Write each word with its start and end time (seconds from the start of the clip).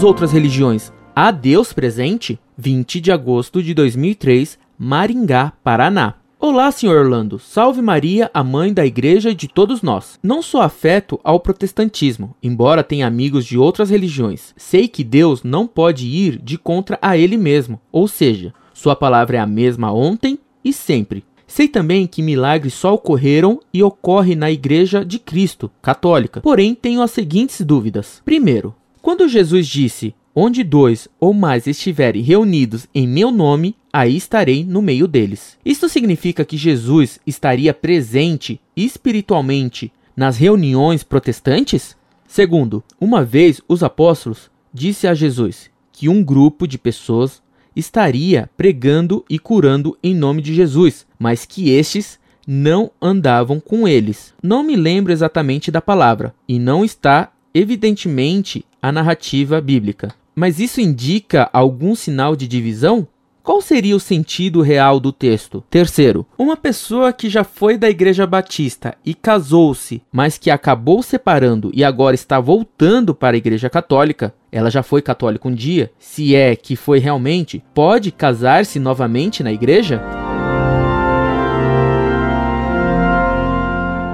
nas 0.00 0.04
outras 0.06 0.32
religiões, 0.32 0.90
há 1.14 1.30
Deus 1.30 1.74
presente? 1.74 2.40
20 2.56 3.02
de 3.02 3.12
agosto 3.12 3.62
de 3.62 3.74
2003, 3.74 4.58
Maringá, 4.78 5.52
Paraná. 5.62 6.14
Olá, 6.38 6.72
Sr. 6.72 6.96
Orlando. 6.96 7.38
Salve 7.38 7.82
Maria, 7.82 8.30
a 8.32 8.42
mãe 8.42 8.72
da 8.72 8.86
igreja 8.86 9.28
e 9.28 9.34
de 9.34 9.46
todos 9.46 9.82
nós. 9.82 10.18
Não 10.22 10.40
sou 10.40 10.62
afeto 10.62 11.20
ao 11.22 11.38
protestantismo, 11.38 12.34
embora 12.42 12.82
tenha 12.82 13.06
amigos 13.06 13.44
de 13.44 13.58
outras 13.58 13.90
religiões. 13.90 14.54
Sei 14.56 14.88
que 14.88 15.04
Deus 15.04 15.42
não 15.42 15.66
pode 15.66 16.06
ir 16.06 16.38
de 16.38 16.56
contra 16.56 16.98
a 17.02 17.18
ele 17.18 17.36
mesmo, 17.36 17.78
ou 17.92 18.08
seja, 18.08 18.54
sua 18.72 18.96
palavra 18.96 19.36
é 19.36 19.40
a 19.40 19.46
mesma 19.46 19.92
ontem 19.92 20.38
e 20.64 20.72
sempre. 20.72 21.22
Sei 21.46 21.68
também 21.68 22.06
que 22.06 22.22
milagres 22.22 22.72
só 22.72 22.94
ocorreram 22.94 23.60
e 23.70 23.82
ocorrem 23.82 24.34
na 24.34 24.50
Igreja 24.50 25.04
de 25.04 25.18
Cristo, 25.18 25.70
católica. 25.82 26.40
Porém, 26.40 26.74
tenho 26.74 27.02
as 27.02 27.10
seguintes 27.10 27.60
dúvidas. 27.60 28.22
Primeiro, 28.24 28.74
quando 29.02 29.28
Jesus 29.28 29.66
disse: 29.66 30.14
Onde 30.34 30.62
dois 30.62 31.08
ou 31.18 31.34
mais 31.34 31.66
estiverem 31.66 32.22
reunidos 32.22 32.86
em 32.94 33.06
meu 33.06 33.30
nome, 33.30 33.74
aí 33.92 34.16
estarei 34.16 34.64
no 34.64 34.80
meio 34.80 35.08
deles. 35.08 35.58
Isto 35.64 35.88
significa 35.88 36.44
que 36.44 36.56
Jesus 36.56 37.18
estaria 37.26 37.74
presente 37.74 38.60
espiritualmente 38.76 39.92
nas 40.16 40.36
reuniões 40.36 41.02
protestantes? 41.02 41.96
Segundo, 42.28 42.84
uma 43.00 43.24
vez 43.24 43.60
os 43.66 43.82
apóstolos 43.82 44.50
disse 44.72 45.06
a 45.06 45.14
Jesus 45.14 45.70
que 45.92 46.08
um 46.08 46.22
grupo 46.22 46.66
de 46.66 46.78
pessoas 46.78 47.42
estaria 47.74 48.48
pregando 48.56 49.24
e 49.28 49.38
curando 49.38 49.96
em 50.02 50.14
nome 50.14 50.42
de 50.42 50.54
Jesus, 50.54 51.06
mas 51.18 51.44
que 51.44 51.70
estes 51.70 52.18
não 52.46 52.90
andavam 53.00 53.60
com 53.60 53.86
eles. 53.86 54.32
Não 54.42 54.62
me 54.62 54.76
lembro 54.76 55.12
exatamente 55.12 55.70
da 55.70 55.80
palavra 55.80 56.34
e 56.48 56.58
não 56.58 56.84
está 56.84 57.32
evidentemente 57.52 58.64
a 58.82 58.90
narrativa 58.90 59.60
bíblica. 59.60 60.14
Mas 60.34 60.58
isso 60.58 60.80
indica 60.80 61.50
algum 61.52 61.94
sinal 61.94 62.34
de 62.34 62.48
divisão? 62.48 63.06
Qual 63.42 63.62
seria 63.62 63.96
o 63.96 64.00
sentido 64.00 64.60
real 64.60 65.00
do 65.00 65.12
texto? 65.12 65.64
Terceiro, 65.70 66.26
uma 66.38 66.56
pessoa 66.56 67.12
que 67.12 67.28
já 67.28 67.42
foi 67.42 67.78
da 67.78 67.88
Igreja 67.88 68.26
Batista 68.26 68.94
e 69.04 69.14
casou-se, 69.14 70.02
mas 70.12 70.36
que 70.36 70.50
acabou 70.50 71.02
separando 71.02 71.70
e 71.74 71.82
agora 71.82 72.14
está 72.14 72.38
voltando 72.38 73.14
para 73.14 73.36
a 73.36 73.38
Igreja 73.38 73.70
Católica, 73.70 74.34
ela 74.52 74.70
já 74.70 74.82
foi 74.82 75.00
católica 75.00 75.48
um 75.48 75.54
dia, 75.54 75.90
se 75.98 76.34
é 76.34 76.54
que 76.54 76.76
foi 76.76 76.98
realmente, 76.98 77.64
pode 77.72 78.10
casar-se 78.10 78.78
novamente 78.78 79.42
na 79.42 79.52
igreja? 79.52 80.02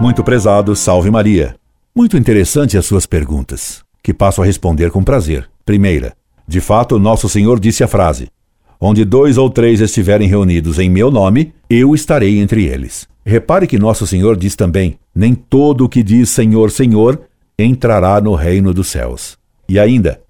Muito 0.01 0.23
prezado, 0.23 0.77
salve 0.77 1.11
Maria. 1.11 1.57
Muito 1.95 2.17
interessante 2.17 2.77
as 2.77 2.87
suas 2.87 3.07
perguntas, 3.07 3.83
que 4.07 4.15
passo 4.15 4.41
a 4.41 4.45
responder 4.45 4.93
com 4.93 5.03
prazer. 5.03 5.51
Primeira, 5.65 6.15
de 6.47 6.61
fato, 6.61 6.97
nosso 6.97 7.29
Senhor 7.29 7.59
disse 7.59 7.83
a 7.83 7.89
frase: 7.89 8.29
Onde 8.81 9.05
dois 9.05 9.37
ou 9.37 9.51
três 9.51 9.81
estiverem 9.81 10.29
reunidos 10.29 10.79
em 10.79 10.89
meu 10.89 11.11
nome, 11.11 11.53
eu 11.69 11.93
estarei 11.93 12.39
entre 12.39 12.67
eles. 12.67 13.09
Repare 13.25 13.67
que 13.67 13.81
nosso 13.81 14.07
Senhor 14.07 14.37
diz 14.37 14.55
também: 14.55 14.97
Nem 15.13 15.35
todo 15.35 15.85
o 15.85 15.89
que 15.89 16.05
diz 16.05 16.31
Senhor, 16.31 16.71
Senhor 16.71 17.21
entrará 17.59 18.21
no 18.21 18.37
reino 18.37 18.73
dos 18.73 18.87
céus. 18.87 19.37
E 19.69 19.77
ainda: 19.77 20.21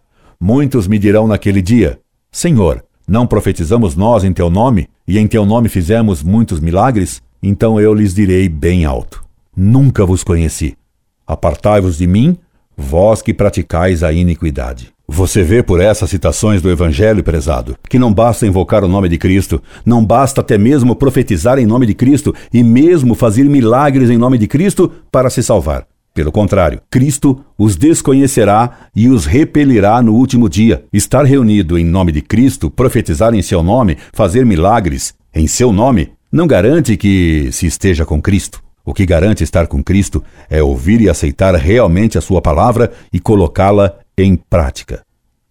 Muitos 0.40 0.88
me 0.88 0.98
dirão 0.98 1.28
naquele 1.28 1.60
dia: 1.60 1.98
Senhor, 2.32 2.82
não 3.06 3.26
profetizamos 3.26 3.94
nós 3.94 4.24
em 4.24 4.32
teu 4.32 4.48
nome, 4.48 4.88
e 5.06 5.18
em 5.18 5.26
teu 5.26 5.44
nome 5.44 5.68
fizemos 5.68 6.22
muitos 6.22 6.60
milagres? 6.60 7.22
Então 7.42 7.78
eu 7.78 7.92
lhes 7.92 8.14
direi 8.14 8.48
bem 8.48 8.86
alto: 8.86 9.22
Nunca 9.54 10.06
vos 10.06 10.24
conheci. 10.24 10.78
Apartai-vos 11.26 11.98
de 11.98 12.06
mim, 12.06 12.38
vós 12.76 13.22
que 13.22 13.32
praticais 13.32 14.02
a 14.02 14.12
iniquidade. 14.12 14.92
Você 15.08 15.42
vê 15.44 15.62
por 15.62 15.80
essas 15.80 16.10
citações 16.10 16.60
do 16.60 16.68
Evangelho, 16.68 17.22
prezado, 17.22 17.76
que 17.88 17.98
não 17.98 18.12
basta 18.12 18.46
invocar 18.46 18.82
o 18.84 18.88
nome 18.88 19.08
de 19.08 19.16
Cristo, 19.16 19.62
não 19.84 20.04
basta 20.04 20.40
até 20.40 20.58
mesmo 20.58 20.96
profetizar 20.96 21.58
em 21.58 21.66
nome 21.66 21.86
de 21.86 21.94
Cristo 21.94 22.34
e 22.52 22.62
mesmo 22.62 23.14
fazer 23.14 23.44
milagres 23.44 24.10
em 24.10 24.18
nome 24.18 24.36
de 24.36 24.48
Cristo 24.48 24.90
para 25.10 25.30
se 25.30 25.44
salvar. 25.44 25.86
Pelo 26.12 26.32
contrário, 26.32 26.80
Cristo 26.90 27.40
os 27.56 27.76
desconhecerá 27.76 28.88
e 28.96 29.08
os 29.08 29.26
repelirá 29.26 30.02
no 30.02 30.14
último 30.14 30.48
dia. 30.48 30.82
Estar 30.92 31.24
reunido 31.24 31.78
em 31.78 31.84
nome 31.84 32.10
de 32.10 32.22
Cristo, 32.22 32.70
profetizar 32.70 33.34
em 33.34 33.42
seu 33.42 33.62
nome, 33.62 33.98
fazer 34.12 34.44
milagres 34.44 35.14
em 35.34 35.46
seu 35.46 35.72
nome, 35.72 36.12
não 36.32 36.46
garante 36.46 36.96
que 36.96 37.50
se 37.52 37.66
esteja 37.66 38.04
com 38.04 38.20
Cristo. 38.20 38.65
O 38.86 38.94
que 38.94 39.04
garante 39.04 39.42
estar 39.42 39.66
com 39.66 39.82
Cristo 39.82 40.22
é 40.48 40.62
ouvir 40.62 41.00
e 41.00 41.10
aceitar 41.10 41.52
realmente 41.56 42.16
a 42.16 42.20
Sua 42.20 42.40
palavra 42.40 42.92
e 43.12 43.18
colocá-la 43.18 43.98
em 44.16 44.36
prática. 44.36 45.04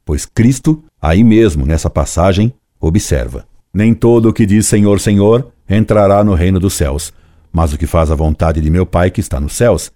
Pois 0.05 0.25
Cristo, 0.25 0.81
aí 1.01 1.21
mesmo 1.21 1.65
nessa 1.65 1.89
passagem, 1.89 2.53
observa: 2.79 3.45
Nem 3.73 3.93
todo 3.93 4.29
o 4.29 4.33
que 4.33 4.45
diz 4.45 4.65
Senhor, 4.67 5.01
Senhor 5.01 5.51
entrará 5.69 6.23
no 6.23 6.33
reino 6.33 6.61
dos 6.61 6.75
céus, 6.75 7.11
mas 7.51 7.73
o 7.73 7.77
que 7.77 7.85
faz 7.85 8.09
a 8.09 8.15
vontade 8.15 8.61
de 8.61 8.69
meu 8.69 8.85
Pai 8.85 9.11
que 9.11 9.19
está 9.19 9.37
nos 9.37 9.53
céus, 9.53 9.91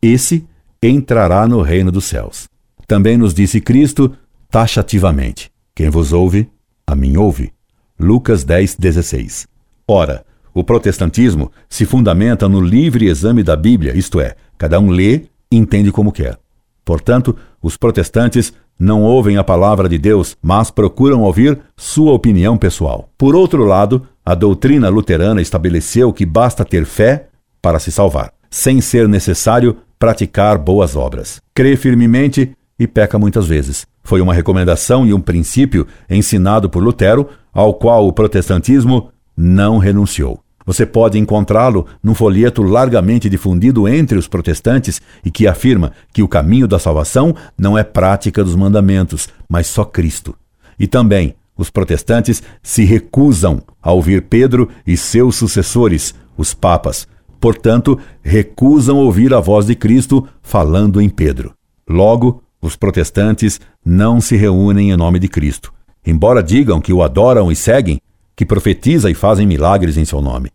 esse 0.00 0.46
entrará 0.82 1.46
no 1.46 1.60
reino 1.60 1.92
dos 1.92 2.06
céus. 2.06 2.48
Também 2.86 3.18
nos 3.18 3.34
disse 3.34 3.60
Cristo 3.60 4.16
taxativamente: 4.50 5.50
Quem 5.74 5.90
vos 5.90 6.14
ouve, 6.14 6.48
a 6.86 6.94
mim 6.94 7.18
ouve. 7.18 7.52
Lucas 8.00 8.44
10, 8.44 8.76
16. 8.76 9.46
Ora, 9.86 10.24
o 10.58 10.64
protestantismo 10.64 11.52
se 11.68 11.86
fundamenta 11.86 12.48
no 12.48 12.60
livre 12.60 13.06
exame 13.06 13.44
da 13.44 13.54
Bíblia, 13.54 13.96
isto 13.96 14.20
é, 14.20 14.34
cada 14.58 14.80
um 14.80 14.90
lê 14.90 15.22
e 15.48 15.56
entende 15.56 15.92
como 15.92 16.10
quer. 16.10 16.36
Portanto, 16.84 17.36
os 17.62 17.76
protestantes 17.76 18.52
não 18.76 19.04
ouvem 19.04 19.36
a 19.36 19.44
palavra 19.44 19.88
de 19.88 19.96
Deus, 19.98 20.36
mas 20.42 20.68
procuram 20.68 21.22
ouvir 21.22 21.60
sua 21.76 22.12
opinião 22.12 22.58
pessoal. 22.58 23.08
Por 23.16 23.36
outro 23.36 23.64
lado, 23.64 24.02
a 24.26 24.34
doutrina 24.34 24.88
luterana 24.88 25.40
estabeleceu 25.40 26.12
que 26.12 26.26
basta 26.26 26.64
ter 26.64 26.84
fé 26.84 27.28
para 27.62 27.78
se 27.78 27.92
salvar, 27.92 28.32
sem 28.50 28.80
ser 28.80 29.08
necessário 29.08 29.76
praticar 29.96 30.58
boas 30.58 30.96
obras. 30.96 31.40
Crê 31.54 31.76
firmemente 31.76 32.52
e 32.76 32.88
peca 32.88 33.16
muitas 33.16 33.46
vezes. 33.46 33.86
Foi 34.02 34.20
uma 34.20 34.34
recomendação 34.34 35.06
e 35.06 35.14
um 35.14 35.20
princípio 35.20 35.86
ensinado 36.10 36.68
por 36.68 36.82
Lutero, 36.82 37.28
ao 37.52 37.74
qual 37.74 38.08
o 38.08 38.12
protestantismo 38.12 39.12
não 39.36 39.78
renunciou. 39.78 40.40
Você 40.68 40.84
pode 40.84 41.18
encontrá-lo 41.18 41.86
num 42.02 42.14
folheto 42.14 42.62
largamente 42.62 43.30
difundido 43.30 43.88
entre 43.88 44.18
os 44.18 44.28
protestantes 44.28 45.00
e 45.24 45.30
que 45.30 45.46
afirma 45.46 45.92
que 46.12 46.22
o 46.22 46.28
caminho 46.28 46.68
da 46.68 46.78
salvação 46.78 47.34
não 47.56 47.78
é 47.78 47.82
prática 47.82 48.44
dos 48.44 48.54
mandamentos, 48.54 49.30
mas 49.48 49.66
só 49.66 49.82
Cristo. 49.82 50.36
E 50.78 50.86
também 50.86 51.34
os 51.56 51.70
protestantes 51.70 52.42
se 52.62 52.84
recusam 52.84 53.62
a 53.82 53.92
ouvir 53.92 54.24
Pedro 54.24 54.68
e 54.86 54.94
seus 54.94 55.36
sucessores, 55.36 56.14
os 56.36 56.52
papas. 56.52 57.08
Portanto, 57.40 57.98
recusam 58.22 58.98
ouvir 58.98 59.32
a 59.32 59.40
voz 59.40 59.64
de 59.64 59.74
Cristo 59.74 60.28
falando 60.42 61.00
em 61.00 61.08
Pedro. 61.08 61.54
Logo, 61.88 62.42
os 62.60 62.76
protestantes 62.76 63.58
não 63.82 64.20
se 64.20 64.36
reúnem 64.36 64.90
em 64.90 64.96
nome 64.98 65.18
de 65.18 65.28
Cristo, 65.28 65.72
embora 66.06 66.42
digam 66.42 66.78
que 66.78 66.92
o 66.92 67.02
adoram 67.02 67.50
e 67.50 67.56
seguem, 67.56 67.98
que 68.36 68.44
profetiza 68.44 69.10
e 69.10 69.14
fazem 69.14 69.46
milagres 69.46 69.96
em 69.96 70.04
seu 70.04 70.20
nome. 70.20 70.50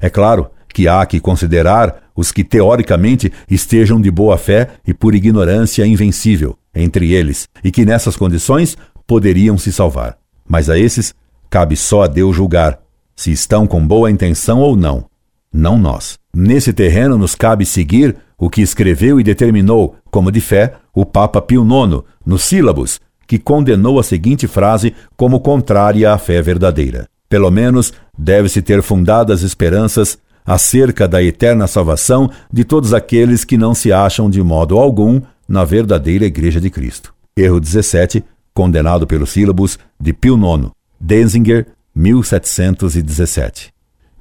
É 0.00 0.08
claro 0.10 0.50
que 0.72 0.88
há 0.88 1.04
que 1.06 1.20
considerar 1.20 2.04
os 2.16 2.32
que 2.32 2.44
teoricamente 2.44 3.32
estejam 3.48 4.00
de 4.00 4.10
boa 4.10 4.36
fé 4.36 4.70
e 4.86 4.92
por 4.92 5.14
ignorância 5.14 5.86
invencível 5.86 6.58
entre 6.74 7.12
eles, 7.12 7.48
e 7.62 7.70
que 7.70 7.84
nessas 7.84 8.16
condições 8.16 8.76
poderiam 9.06 9.56
se 9.56 9.72
salvar. 9.72 10.18
Mas 10.46 10.68
a 10.68 10.78
esses 10.78 11.14
cabe 11.48 11.76
só 11.76 12.02
a 12.02 12.06
Deus 12.06 12.34
julgar 12.34 12.80
se 13.14 13.30
estão 13.30 13.66
com 13.66 13.86
boa 13.86 14.10
intenção 14.10 14.58
ou 14.58 14.74
não, 14.74 15.04
não 15.52 15.78
nós. 15.78 16.18
Nesse 16.34 16.72
terreno 16.72 17.16
nos 17.16 17.36
cabe 17.36 17.64
seguir 17.64 18.16
o 18.36 18.50
que 18.50 18.60
escreveu 18.60 19.20
e 19.20 19.22
determinou, 19.22 19.96
como 20.10 20.32
de 20.32 20.40
fé, 20.40 20.74
o 20.92 21.06
Papa 21.06 21.40
Pio 21.40 21.64
IX, 21.64 22.02
nos 22.26 22.42
sílabos, 22.42 23.00
que 23.26 23.38
condenou 23.38 24.00
a 24.00 24.02
seguinte 24.02 24.48
frase 24.48 24.94
como 25.16 25.40
contrária 25.40 26.12
à 26.12 26.18
fé 26.18 26.42
verdadeira. 26.42 27.08
Pelo 27.28 27.50
menos 27.50 27.92
deve-se 28.16 28.62
ter 28.62 28.82
fundadas 28.82 29.42
esperanças 29.42 30.18
acerca 30.44 31.08
da 31.08 31.22
eterna 31.22 31.66
salvação 31.66 32.30
de 32.52 32.64
todos 32.64 32.92
aqueles 32.92 33.44
que 33.44 33.56
não 33.56 33.74
se 33.74 33.92
acham 33.92 34.28
de 34.28 34.42
modo 34.42 34.78
algum 34.78 35.20
na 35.48 35.64
verdadeira 35.64 36.26
Igreja 36.26 36.60
de 36.60 36.70
Cristo. 36.70 37.14
Erro 37.36 37.58
17, 37.58 38.22
condenado 38.52 39.06
pelos 39.06 39.30
sílabos 39.30 39.78
de 39.98 40.12
Pio 40.12 40.36
IX, 40.36 40.70
Denzinger, 41.00 41.66
1717. 41.94 43.72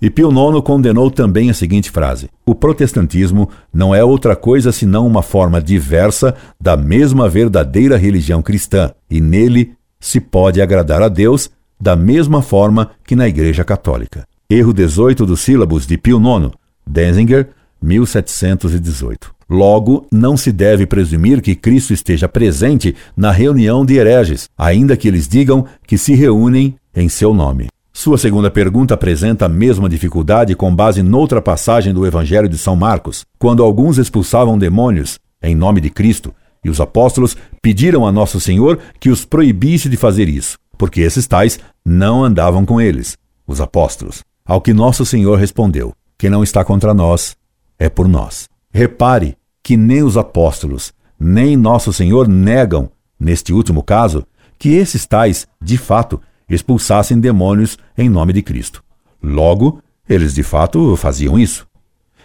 E 0.01 0.09
Pio 0.09 0.29
IX 0.29 0.61
condenou 0.63 1.09
também 1.09 1.49
a 1.49 1.53
seguinte 1.53 1.89
frase: 1.89 2.29
O 2.45 2.53
protestantismo 2.53 3.49
não 3.73 3.95
é 3.95 4.03
outra 4.03 4.35
coisa 4.35 4.71
senão 4.71 5.07
uma 5.07 5.21
forma 5.21 5.61
diversa 5.61 6.35
da 6.59 6.75
mesma 6.75 7.29
verdadeira 7.29 7.97
religião 7.97 8.41
cristã, 8.41 8.91
e 9.09 9.21
nele 9.21 9.73
se 9.99 10.19
pode 10.19 10.61
agradar 10.61 11.01
a 11.01 11.07
Deus 11.07 11.49
da 11.79 11.95
mesma 11.95 12.41
forma 12.41 12.91
que 13.05 13.15
na 13.15 13.27
Igreja 13.27 13.63
Católica. 13.63 14.25
Erro 14.49 14.73
18 14.73 15.25
dos 15.25 15.41
sílabos 15.41 15.87
de 15.87 15.97
Pio 15.97 16.17
IX, 16.19 16.51
Denzinger, 16.85 17.49
1718. 17.81 19.33
Logo, 19.49 20.07
não 20.11 20.37
se 20.37 20.51
deve 20.51 20.85
presumir 20.85 21.41
que 21.41 21.55
Cristo 21.55 21.93
esteja 21.93 22.29
presente 22.29 22.95
na 23.15 23.31
reunião 23.31 23.85
de 23.85 23.95
hereges, 23.95 24.49
ainda 24.57 24.95
que 24.95 25.07
eles 25.07 25.27
digam 25.27 25.65
que 25.85 25.97
se 25.97 26.13
reúnem 26.15 26.75
em 26.95 27.09
seu 27.09 27.33
nome. 27.33 27.67
Sua 27.91 28.17
segunda 28.17 28.49
pergunta 28.49 28.95
apresenta 28.95 29.45
a 29.45 29.49
mesma 29.49 29.87
dificuldade 29.87 30.55
com 30.55 30.75
base 30.75 31.03
noutra 31.03 31.41
passagem 31.41 31.93
do 31.93 32.07
Evangelho 32.07 32.49
de 32.49 32.57
São 32.57 32.75
Marcos, 32.75 33.23
quando 33.37 33.61
alguns 33.61 33.97
expulsavam 33.97 34.57
demônios 34.57 35.19
em 35.43 35.53
nome 35.53 35.81
de 35.81 35.89
Cristo, 35.89 36.33
e 36.63 36.69
os 36.69 36.79
apóstolos 36.79 37.35
pediram 37.61 38.07
a 38.07 38.11
Nosso 38.11 38.39
Senhor 38.39 38.79
que 38.99 39.09
os 39.09 39.25
proibisse 39.25 39.89
de 39.89 39.97
fazer 39.97 40.29
isso, 40.29 40.57
porque 40.77 41.01
esses 41.01 41.27
tais 41.27 41.59
não 41.85 42.23
andavam 42.23 42.65
com 42.65 42.79
eles, 42.79 43.17
os 43.45 43.61
apóstolos. 43.61 44.23
Ao 44.45 44.61
que 44.61 44.73
Nosso 44.73 45.05
Senhor 45.05 45.37
respondeu: 45.37 45.93
Quem 46.17 46.29
não 46.29 46.43
está 46.43 46.63
contra 46.63 46.93
nós 46.93 47.35
é 47.79 47.89
por 47.89 48.07
nós. 48.07 48.47
Repare 48.71 49.37
que 49.61 49.77
nem 49.77 50.03
os 50.03 50.17
apóstolos, 50.17 50.93
nem 51.19 51.55
Nosso 51.55 51.93
Senhor 51.93 52.27
negam, 52.27 52.91
neste 53.19 53.53
último 53.53 53.81
caso, 53.81 54.25
que 54.59 54.69
esses 54.69 55.05
tais, 55.05 55.47
de 55.61 55.77
fato, 55.77 56.19
expulsassem 56.49 57.19
demônios 57.19 57.77
em 57.97 58.09
nome 58.09 58.33
de 58.33 58.41
Cristo. 58.41 58.83
Logo, 59.21 59.81
eles 60.07 60.33
de 60.33 60.43
fato 60.43 60.95
faziam 60.97 61.39
isso. 61.39 61.65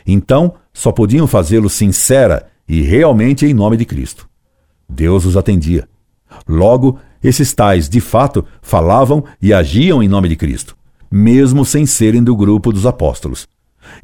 Então, 0.06 0.54
só 0.72 0.90
podiam 0.90 1.26
fazê-lo 1.26 1.68
sincera 1.68 2.48
e 2.68 2.82
realmente 2.82 3.46
em 3.46 3.54
nome 3.54 3.76
de 3.76 3.84
Cristo. 3.84 4.28
Deus 4.88 5.24
os 5.24 5.36
atendia. 5.36 5.88
Logo, 6.46 6.98
esses 7.22 7.52
tais, 7.52 7.88
de 7.88 8.00
fato, 8.00 8.44
falavam 8.62 9.24
e 9.40 9.52
agiam 9.52 10.02
em 10.02 10.08
nome 10.08 10.28
de 10.28 10.36
Cristo, 10.36 10.76
mesmo 11.10 11.64
sem 11.64 11.86
serem 11.86 12.22
do 12.22 12.36
grupo 12.36 12.72
dos 12.72 12.86
apóstolos. 12.86 13.46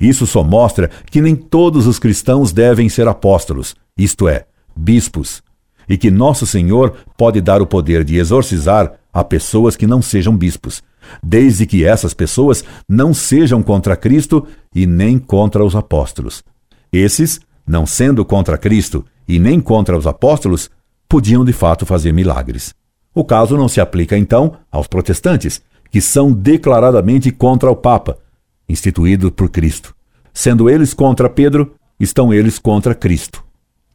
Isso 0.01 0.27
só 0.27 0.43
mostra 0.43 0.91
que 1.11 1.21
nem 1.21 1.35
todos 1.37 1.87
os 1.87 1.99
cristãos 1.99 2.53
devem 2.53 2.89
ser 2.89 3.07
apóstolos, 3.07 3.75
isto 3.97 4.29
é, 4.29 4.47
bispos, 4.75 5.43
e 5.89 5.97
que 5.97 6.11
nosso 6.11 6.47
Senhor 6.47 6.95
pode 7.17 7.41
dar 7.41 7.61
o 7.61 7.67
poder 7.67 8.05
de 8.05 8.17
exorcizar 8.17 8.93
a 9.13 9.23
pessoas 9.23 9.77
que 9.77 9.87
não 9.87 10.03
sejam 10.03 10.37
bispos, 10.37 10.83
desde 11.23 11.67
que 11.67 11.85
essas 11.85 12.15
pessoas 12.15 12.65
não 12.89 13.15
sejam 13.15 13.63
contra 13.63 13.97
Cristo 13.97 14.47
e 14.75 14.87
nem 14.87 15.19
contra 15.19 15.65
os 15.65 15.77
apóstolos. 15.77 16.43
Esses, 16.93 17.41
não 17.67 17.87
sendo 17.87 18.25
contra 18.25 18.59
Cristo 18.59 19.05
e 19.29 19.39
nem 19.39 19.61
contra 19.61 19.97
os 19.97 20.07
apóstolos, 20.07 20.71
podiam 21.15 21.45
de 21.45 21.53
fato 21.53 21.87
fazer 21.87 22.13
milagres. 22.13 22.75
O 23.15 23.25
caso 23.25 23.57
não 23.57 23.69
se 23.69 23.81
aplica 23.81 24.19
então 24.19 24.57
aos 24.69 24.89
protestantes, 24.89 25.63
que 25.89 26.01
são 26.01 26.33
declaradamente 26.33 27.31
contra 27.31 27.71
o 27.71 27.77
Papa, 27.77 28.19
instituído 28.69 29.31
por 29.31 29.49
Cristo. 29.49 29.95
Sendo 30.33 30.69
eles 30.69 30.93
contra 30.93 31.31
Pedro, 31.31 31.77
estão 32.01 32.35
eles 32.35 32.59
contra 32.59 32.97
Cristo. 32.97 33.45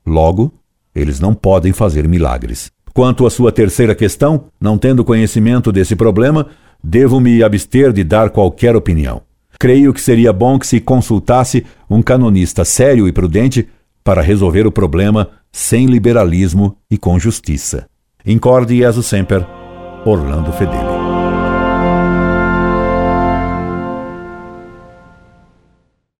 Logo, 0.07 0.53
eles 0.95 1.19
não 1.19 1.33
podem 1.33 1.73
fazer 1.73 2.07
milagres. 2.07 2.71
Quanto 2.93 3.27
à 3.27 3.29
sua 3.29 3.51
terceira 3.51 3.93
questão, 3.93 4.45
não 4.57 4.77
tendo 4.77 5.03
conhecimento 5.03 5.73
desse 5.73 5.97
problema, 5.97 6.47
devo 6.81 7.19
me 7.19 7.43
abster 7.43 7.91
de 7.91 8.05
dar 8.05 8.29
qualquer 8.29 8.77
opinião. 8.77 9.23
Creio 9.59 9.93
que 9.93 9.99
seria 9.99 10.31
bom 10.31 10.57
que 10.57 10.65
se 10.65 10.79
consultasse 10.79 11.65
um 11.89 12.01
canonista 12.01 12.63
sério 12.63 13.09
e 13.09 13.11
prudente 13.11 13.67
para 14.09 14.23
resolver 14.23 14.65
o 14.65 14.71
problema 14.71 15.29
sem 15.51 15.85
liberalismo 15.85 16.75
e 16.89 16.97
com 16.97 17.19
justiça. 17.19 17.87
Incorde 18.25 18.75
Jesus 18.75 19.05
Semper, 19.05 19.45
Orlando 20.03 20.51
Fedeli. 20.51 20.98